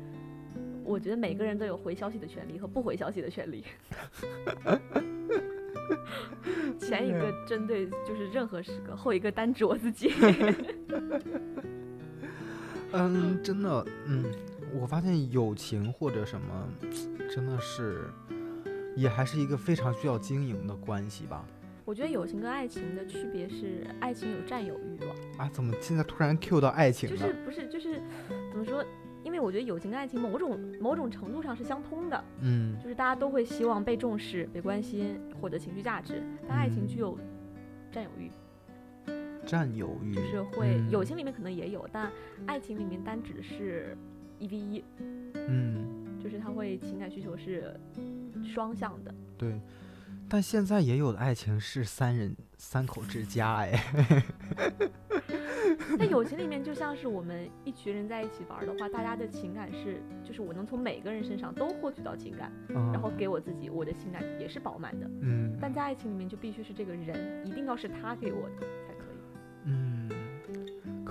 [0.87, 3.65] 我觉得每个人都有回消息的权利和不回消息的权利。
[6.79, 10.13] 前一个针对就是任何时刻，后一个单指我自己。
[12.97, 14.25] 嗯，真的，嗯，
[14.73, 16.69] 我发现友情或者什么，
[17.29, 18.05] 真的是
[18.97, 21.45] 也还是一个非常需要经营的关系吧。
[21.85, 25.17] 我觉得友情跟爱情的区别是，爱情有占有欲望。
[25.39, 27.17] 啊，怎么现在突然 Q 到爱情了？
[27.17, 28.01] 就是不是就是
[28.51, 28.85] 怎么说？
[29.23, 37.19] 因为我觉得友情跟爱情某种某种程度上是相通的，嗯，就是大家都会希望被重视、被关心、获得情绪价值，但爱情具有
[37.91, 38.31] 占有欲，
[39.55, 42.11] 占有欲就是会友情里面可能也有，但
[42.45, 43.97] 爱情里面单指的是
[44.41, 44.85] 一 v 一，
[45.49, 47.73] 嗯，就是他会情感需求是
[48.45, 49.61] 双向的，对。
[50.29, 53.79] 但现在也有的爱情是三人三口之家，哎。
[55.97, 65.09] 在友 情里面，就像是我们一群人在一起玩的话，大家的情感是，就是我能从每个人身上都获取到情感，然后给我自己，我的情感也是饱满的。
[65.21, 65.57] 嗯。
[65.61, 68.67] 但在爱情里面，就必须是这个人，一定要是他给我的。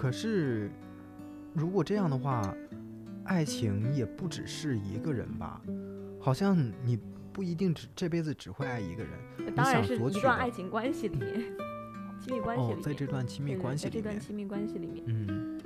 [0.04, 0.70] 可是，
[1.54, 2.54] 如果这样的话，
[3.24, 5.62] 爱情也不只是一个人吧？
[6.20, 7.00] 好像你。
[7.34, 11.52] 不一定只这辈子只会爱一个人，当然是一段爱情关系里面，
[12.19, 15.60] 亲密关系里面，在这段亲密关系里面，这段亲密关系里面，嗯，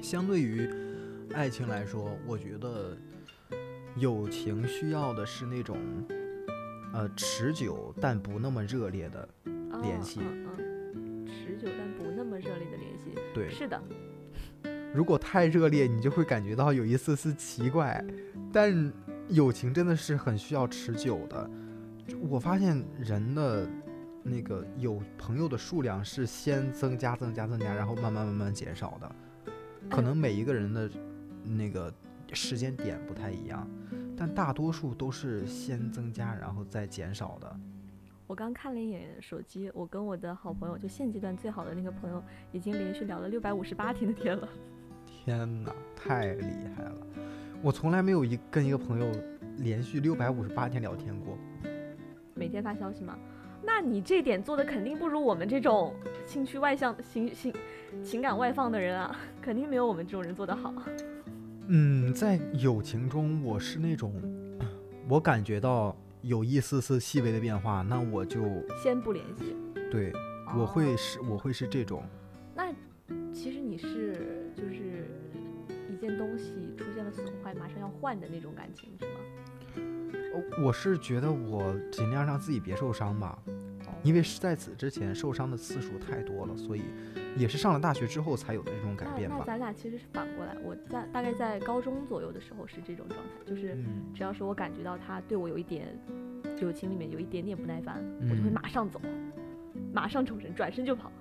[0.00, 0.70] 相对于
[1.34, 2.96] 爱情来说，我觉得
[3.96, 5.76] 友情需要的是那种
[6.92, 9.28] 呃持久但不那么热烈的
[9.82, 10.46] 联系，嗯，
[13.38, 13.82] 对，是的。
[14.94, 18.04] 如果太热烈，你就会感觉到有一丝丝奇怪，
[18.52, 18.92] 但。
[19.30, 21.50] 友情真的是很需要持久的。
[22.30, 23.68] 我发现人的
[24.22, 29.12] 那个有朋友的数量是先增加、增加、增加，然后慢慢慢慢减少的。
[29.90, 30.90] 可能每一个人的
[31.44, 31.92] 那个
[32.32, 33.68] 时间点不太一样，
[34.16, 37.60] 但大多数都是先增加然后再减少的。
[38.28, 42.22] 我刚看了一眼手机，我跟我的好朋友，就现阶段最好的那个朋友，
[42.52, 44.46] 已经连续聊了六百五十八天的天了。
[45.06, 46.44] 天哪，太厉
[46.76, 47.06] 害了！
[47.62, 49.10] 我从来没有一跟一个朋友
[49.56, 51.38] 连续六百五十八天聊天过。
[52.34, 53.18] 每天发消息吗？
[53.62, 55.94] 那你这点做的肯定不如我们这种
[56.26, 57.54] 兴趣外向、情情
[58.04, 60.74] 情感外放的人啊，肯定没有我们这种人做得好。
[61.68, 64.12] 嗯，在友情中，我是那种，
[65.08, 65.96] 我感觉到。
[66.22, 68.42] 有一丝丝细微的变化，那我就
[68.82, 69.56] 先不联系。
[69.90, 70.12] 对，
[70.56, 72.02] 我会是，我会是这种。
[72.54, 72.72] 那
[73.32, 75.08] 其实你是就是
[75.90, 79.20] 一件东西出现了损坏，马上要换的那种感情，是吗？
[80.62, 83.36] 我是觉得我尽量让自己别受伤吧，
[84.02, 86.82] 因为是在此之前受伤的次数太多了，所以。
[87.36, 89.36] 也是上了大学之后才有的这种改变吧。
[89.38, 93.78] 那咱俩其实是反过来，我在大概在高中左右的时候是这种状态，就是
[94.12, 95.86] 只要是我感觉到他对我有一点
[96.60, 99.00] 友情里面有一点点不耐烦，我就会马上走，
[99.92, 101.12] 马上抽身，转身就跑。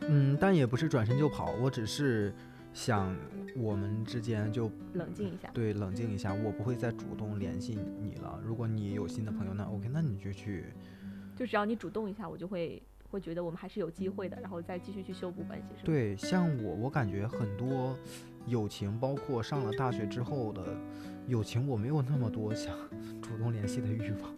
[0.00, 2.34] 嗯，但也不是转身就跑，我只是
[2.72, 3.14] 想
[3.54, 5.48] 我们之间就冷静一下。
[5.52, 8.40] 对，冷静一下，我不会再主动联系你了。
[8.44, 10.64] 如果你有新的朋友，那 OK，那你就去。
[11.38, 12.82] 就只要你主动一下，我就会。
[13.10, 17.96] 会觉得我们还是有机会的，然后再继续去修补关系，对，像我，我感觉很多
[18.46, 20.76] 友情，包括上了大学之后的
[21.26, 22.76] 友情，我没有那么多想
[23.22, 24.36] 主动联系的欲望。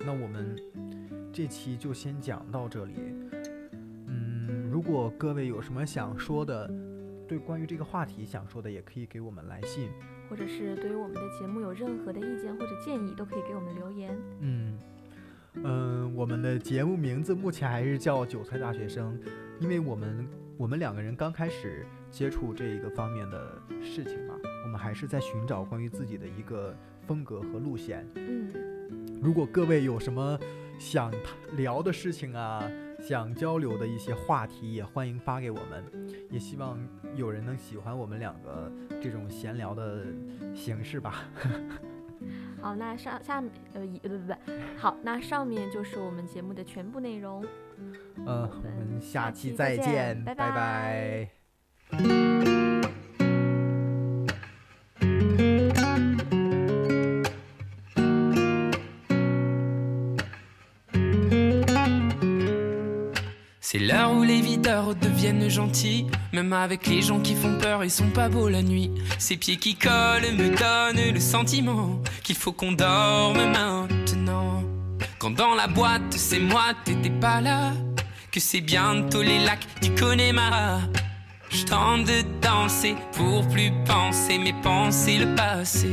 [0.00, 0.54] 那我们
[1.32, 2.92] 这期就先讲到这里。
[4.08, 6.70] 嗯，如果各位有什么想说的，
[7.26, 9.88] 对关于这个话题想说的，也可以给我们来信。
[10.28, 14.16] 或者是对于我们的节目有任何的意见或者建议，都可以给我们留言。
[14.40, 14.78] 嗯
[15.62, 19.16] 嗯，我们的节目名字目前还是叫《韭菜大学生》，
[19.60, 28.04] 因为我们我们两个人刚开始接触这一个方面的事情嘛，我们还是在寻找关于自己的一个风格和路线。
[28.16, 28.48] 嗯，
[29.22, 30.38] 如果各位有什么
[30.78, 31.12] 想
[31.56, 32.68] 聊的事情啊，
[33.06, 35.84] 想交流的一些话题，也欢迎发给我们，
[36.30, 36.78] 也希望
[37.14, 38.72] 有人能喜欢我们两个。
[39.02, 40.06] 这种闲聊的
[40.54, 41.28] 形式吧。
[42.62, 44.34] 好，那上下面呃，不不不，
[44.78, 47.44] 好，那上面就是我们节目的全部内容。
[47.76, 47.92] 嗯，
[48.24, 51.28] 我们下期再见，拜拜。
[65.00, 66.06] Deviennent gentils.
[66.32, 68.90] Même avec les gens qui font peur, ils sont pas beaux la nuit.
[69.18, 74.62] Ces pieds qui collent me donnent le sentiment qu'il faut qu'on dorme maintenant.
[75.18, 77.72] Quand dans la boîte, c'est moi, t'étais pas là.
[78.30, 80.80] Que c'est bientôt les lacs du Connemara.
[81.50, 85.88] Je tente de danser pour plus penser, mais penser le passé.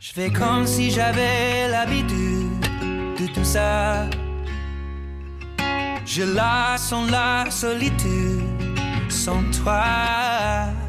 [0.00, 2.60] Je fais comme si j'avais l'habitude
[3.18, 4.06] de tout ça.
[6.06, 8.42] Je la sens la solitude
[9.08, 10.83] sans toi.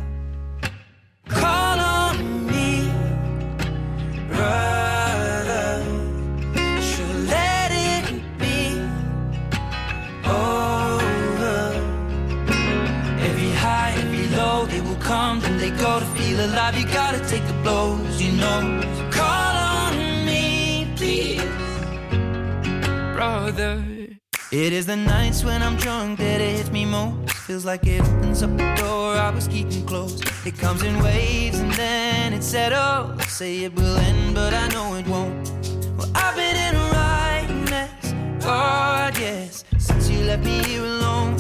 [24.66, 27.30] It is the nights when I'm drunk that it hits me most.
[27.46, 30.26] Feels like it opens up the door I was keeping closed.
[30.44, 33.24] It comes in waves and then it settles.
[33.28, 35.52] Say it will end, but I know it won't.
[35.96, 38.14] Well, I've been in a right mess.
[38.44, 41.36] God, yes, since you left me here alone.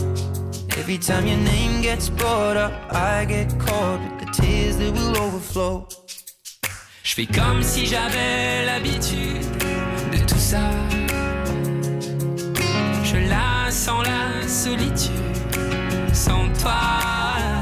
[0.77, 5.17] Every time your name gets brought up, I get caught with the tears that will
[5.17, 5.87] overflow.
[7.01, 9.41] Je fais comme si j'avais l'habitude
[10.11, 10.59] de tout ça.
[13.85, 15.11] Sans la solitude,
[16.11, 17.54] sans toi.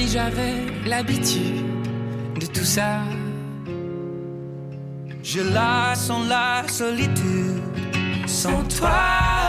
[0.00, 1.62] Si j'avais l'habitude
[2.40, 3.00] de tout ça.
[5.22, 7.60] Je la sens la solitude
[8.26, 9.39] sans toi.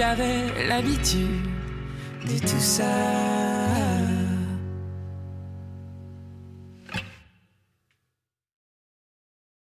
[0.00, 1.42] J'avais l'habitude
[2.24, 3.59] de tout ça.